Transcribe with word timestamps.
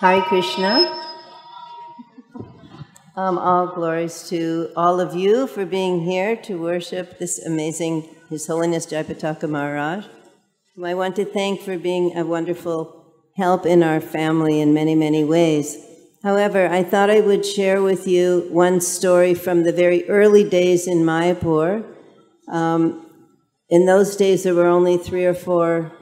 Hare 0.00 0.22
Krishna. 0.22 0.98
Um, 3.18 3.36
all 3.36 3.66
glories 3.66 4.30
to 4.30 4.70
all 4.74 4.98
of 4.98 5.14
you 5.14 5.46
for 5.46 5.66
being 5.66 6.00
here 6.00 6.36
to 6.36 6.54
worship 6.54 7.18
this 7.18 7.38
amazing 7.44 8.08
His 8.30 8.46
Holiness 8.46 8.86
Jayapataka 8.86 9.46
Maharaj, 9.46 10.06
whom 10.74 10.86
I 10.86 10.94
want 10.94 11.16
to 11.16 11.26
thank 11.26 11.60
for 11.60 11.76
being 11.76 12.16
a 12.16 12.24
wonderful 12.24 13.04
help 13.36 13.66
in 13.66 13.82
our 13.82 14.00
family 14.00 14.62
in 14.62 14.72
many, 14.72 14.94
many 14.94 15.22
ways. 15.22 15.76
However, 16.22 16.66
I 16.66 16.82
thought 16.82 17.10
I 17.10 17.20
would 17.20 17.44
share 17.44 17.82
with 17.82 18.08
you 18.08 18.48
one 18.50 18.80
story 18.80 19.34
from 19.34 19.64
the 19.64 19.72
very 19.72 20.08
early 20.08 20.48
days 20.48 20.86
in 20.86 21.00
Mayapur. 21.00 21.84
Um, 22.48 23.06
in 23.68 23.84
those 23.84 24.16
days, 24.16 24.44
there 24.44 24.54
were 24.54 24.66
only 24.66 24.96
three 24.96 25.26
or 25.26 25.34
four 25.34 25.92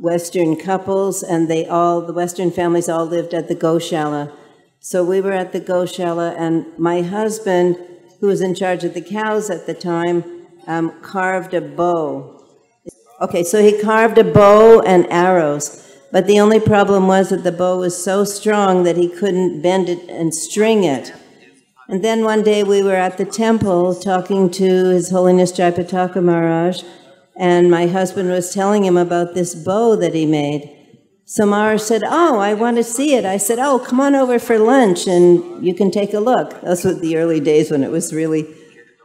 Western 0.00 0.56
couples, 0.56 1.22
and 1.22 1.48
they 1.48 1.66
all, 1.66 2.00
the 2.00 2.12
Western 2.12 2.50
families 2.50 2.88
all 2.88 3.06
lived 3.06 3.32
at 3.34 3.48
the 3.48 3.54
Goshala. 3.54 4.32
So 4.80 5.02
we 5.04 5.20
were 5.20 5.32
at 5.32 5.52
the 5.52 5.60
Goshala, 5.60 6.34
and 6.38 6.66
my 6.78 7.02
husband, 7.02 7.78
who 8.20 8.26
was 8.26 8.40
in 8.40 8.54
charge 8.54 8.84
of 8.84 8.94
the 8.94 9.00
cows 9.00 9.50
at 9.50 9.66
the 9.66 9.74
time, 9.74 10.24
um, 10.66 10.92
carved 11.00 11.54
a 11.54 11.60
bow. 11.60 12.44
Okay, 13.20 13.44
so 13.44 13.62
he 13.62 13.80
carved 13.80 14.18
a 14.18 14.24
bow 14.24 14.80
and 14.80 15.06
arrows, 15.10 15.96
but 16.10 16.26
the 16.26 16.40
only 16.40 16.60
problem 16.60 17.06
was 17.06 17.30
that 17.30 17.44
the 17.44 17.52
bow 17.52 17.78
was 17.78 18.02
so 18.02 18.24
strong 18.24 18.82
that 18.84 18.96
he 18.96 19.08
couldn't 19.08 19.62
bend 19.62 19.88
it 19.88 20.08
and 20.08 20.34
string 20.34 20.84
it. 20.84 21.12
And 21.88 22.02
then 22.02 22.24
one 22.24 22.42
day 22.42 22.64
we 22.64 22.82
were 22.82 22.96
at 22.96 23.18
the 23.18 23.24
temple 23.24 23.94
talking 23.94 24.50
to 24.52 24.64
His 24.64 25.10
Holiness 25.10 25.52
Jayapataka 25.52 26.22
Maharaj, 26.22 26.82
and 27.36 27.70
my 27.70 27.86
husband 27.86 28.30
was 28.30 28.52
telling 28.52 28.84
him 28.84 28.96
about 28.96 29.34
this 29.34 29.54
bow 29.54 29.96
that 29.96 30.14
he 30.14 30.26
made. 30.26 30.70
So 31.26 31.46
Maharaj 31.46 31.82
said, 31.82 32.02
Oh, 32.04 32.38
I 32.38 32.54
want 32.54 32.76
to 32.76 32.84
see 32.84 33.14
it. 33.14 33.24
I 33.24 33.38
said, 33.38 33.58
Oh, 33.58 33.78
come 33.78 34.00
on 34.00 34.14
over 34.14 34.38
for 34.38 34.58
lunch 34.58 35.06
and 35.06 35.64
you 35.64 35.74
can 35.74 35.90
take 35.90 36.12
a 36.12 36.20
look. 36.20 36.60
That's 36.60 36.84
what 36.84 37.00
the 37.00 37.16
early 37.16 37.40
days 37.40 37.70
when 37.70 37.82
it 37.82 37.90
was 37.90 38.12
really 38.12 38.46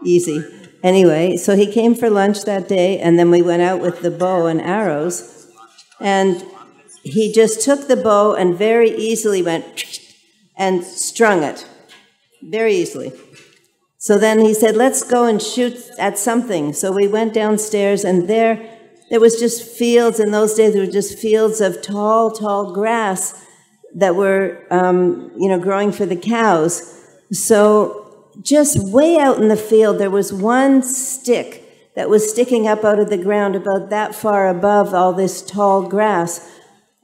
easy. 0.03 0.43
Anyway, 0.83 1.35
so 1.35 1.55
he 1.55 1.71
came 1.71 1.93
for 1.93 2.09
lunch 2.09 2.45
that 2.45 2.69
day, 2.69 2.99
and 2.99 3.19
then 3.19 3.29
we 3.29 3.41
went 3.41 3.61
out 3.61 3.81
with 3.81 4.01
the 4.01 4.11
bow 4.11 4.45
and 4.45 4.61
arrows. 4.61 5.47
And 5.99 6.41
he 7.03 7.33
just 7.33 7.61
took 7.61 7.87
the 7.87 7.97
bow 7.97 8.33
and 8.33 8.57
very 8.57 8.89
easily 8.89 9.41
went 9.41 9.99
and 10.55 10.83
strung 10.83 11.43
it. 11.43 11.67
Very 12.41 12.75
easily. 12.75 13.11
So 14.01 14.17
then 14.17 14.39
he 14.39 14.53
said, 14.53 14.77
Let's 14.77 15.03
go 15.03 15.25
and 15.25 15.41
shoot 15.41 15.91
at 15.99 16.17
something. 16.17 16.71
So 16.71 16.91
we 16.91 17.07
went 17.07 17.33
downstairs, 17.33 18.05
and 18.05 18.29
there, 18.29 18.79
there 19.09 19.19
was 19.19 19.37
just 19.37 19.61
fields. 19.61 20.21
In 20.21 20.31
those 20.31 20.55
days, 20.55 20.73
there 20.73 20.85
were 20.85 20.91
just 20.91 21.19
fields 21.19 21.59
of 21.59 21.81
tall, 21.81 22.31
tall 22.31 22.73
grass 22.73 23.45
that 23.93 24.15
were, 24.15 24.65
um, 24.71 25.31
you 25.37 25.49
know, 25.49 25.59
growing 25.59 25.91
for 25.91 26.05
the 26.05 26.15
cows. 26.15 26.95
So 27.33 28.31
just 28.41 28.79
way 28.89 29.17
out 29.17 29.37
in 29.37 29.49
the 29.49 29.57
field, 29.57 29.97
there 29.97 30.09
was 30.09 30.31
one 30.31 30.81
stick 30.81 31.91
that 31.95 32.09
was 32.09 32.31
sticking 32.31 32.67
up 32.67 32.85
out 32.85 32.99
of 32.99 33.09
the 33.09 33.17
ground 33.17 33.57
about 33.57 33.89
that 33.89 34.15
far 34.15 34.47
above 34.47 34.93
all 34.93 35.11
this 35.11 35.41
tall 35.41 35.81
grass. 35.89 36.49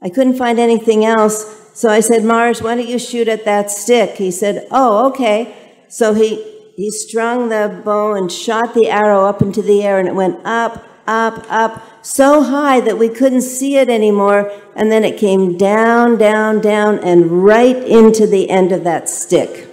I 0.00 0.08
couldn't 0.08 0.38
find 0.38 0.58
anything 0.58 1.04
else. 1.04 1.78
So 1.78 1.90
I 1.90 2.00
said, 2.00 2.24
Mars, 2.24 2.62
why 2.62 2.74
don't 2.74 2.88
you 2.88 2.98
shoot 2.98 3.28
at 3.28 3.44
that 3.44 3.70
stick? 3.70 4.16
He 4.16 4.30
said, 4.30 4.66
Oh, 4.70 5.10
okay. 5.10 5.54
So 5.88 6.14
he 6.14 6.55
he 6.76 6.90
strung 6.90 7.48
the 7.48 7.80
bow 7.84 8.14
and 8.14 8.30
shot 8.30 8.74
the 8.74 8.90
arrow 8.90 9.24
up 9.24 9.40
into 9.40 9.62
the 9.62 9.82
air, 9.82 9.98
and 9.98 10.06
it 10.06 10.14
went 10.14 10.38
up, 10.44 10.86
up, 11.06 11.46
up, 11.50 11.82
so 12.04 12.42
high 12.42 12.80
that 12.80 12.98
we 12.98 13.08
couldn't 13.08 13.40
see 13.40 13.78
it 13.78 13.88
anymore. 13.88 14.52
And 14.74 14.92
then 14.92 15.02
it 15.02 15.18
came 15.18 15.56
down, 15.56 16.18
down, 16.18 16.60
down, 16.60 16.98
and 16.98 17.42
right 17.42 17.76
into 17.76 18.26
the 18.26 18.50
end 18.50 18.72
of 18.72 18.84
that 18.84 19.08
stick. 19.08 19.68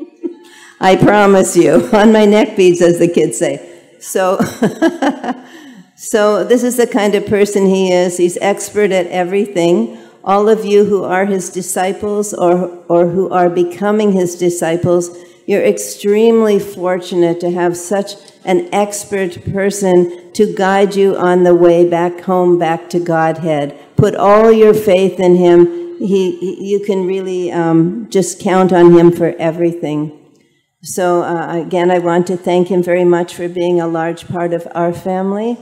I 0.80 0.96
promise 0.96 1.54
you, 1.54 1.90
on 1.92 2.10
my 2.10 2.24
neck 2.24 2.56
beads, 2.56 2.80
as 2.80 2.98
the 2.98 3.08
kids 3.08 3.36
say. 3.36 3.74
So, 4.00 4.40
so 5.96 6.44
this 6.44 6.62
is 6.62 6.78
the 6.78 6.86
kind 6.86 7.14
of 7.14 7.26
person 7.26 7.66
he 7.66 7.92
is. 7.92 8.16
He's 8.16 8.38
expert 8.38 8.90
at 8.90 9.06
everything 9.08 9.98
all 10.26 10.48
of 10.48 10.64
you 10.64 10.84
who 10.84 11.04
are 11.04 11.24
his 11.24 11.50
disciples 11.50 12.34
or, 12.34 12.82
or 12.88 13.06
who 13.08 13.30
are 13.30 13.48
becoming 13.48 14.10
his 14.10 14.34
disciples, 14.34 15.16
you're 15.46 15.64
extremely 15.64 16.58
fortunate 16.58 17.38
to 17.38 17.52
have 17.52 17.76
such 17.76 18.14
an 18.44 18.68
expert 18.72 19.44
person 19.52 20.32
to 20.32 20.52
guide 20.52 20.96
you 20.96 21.16
on 21.16 21.44
the 21.44 21.54
way 21.54 21.88
back 21.88 22.22
home, 22.22 22.58
back 22.58 22.90
to 22.90 22.98
Godhead. 22.98 23.78
Put 23.96 24.16
all 24.16 24.50
your 24.50 24.74
faith 24.74 25.20
in 25.20 25.36
him. 25.36 25.66
He, 25.98 26.68
you 26.70 26.80
can 26.80 27.06
really 27.06 27.52
um, 27.52 28.08
just 28.10 28.40
count 28.40 28.72
on 28.72 28.98
him 28.98 29.12
for 29.12 29.34
everything. 29.38 30.34
So, 30.82 31.22
uh, 31.22 31.62
again, 31.64 31.90
I 31.90 32.00
want 32.00 32.26
to 32.26 32.36
thank 32.36 32.68
him 32.68 32.82
very 32.82 33.04
much 33.04 33.34
for 33.34 33.48
being 33.48 33.80
a 33.80 33.86
large 33.86 34.26
part 34.26 34.52
of 34.52 34.66
our 34.74 34.92
family. 34.92 35.56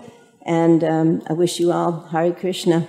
And 0.47 0.83
um, 0.83 1.23
I 1.29 1.35
wish 1.35 1.61
you 1.61 1.71
all 1.71 2.09
Hare 2.11 2.33
Krishna. 2.33 2.89